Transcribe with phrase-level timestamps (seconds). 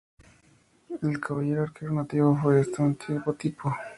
[1.03, 3.71] El caballero arquero nativo fue de este último tipo.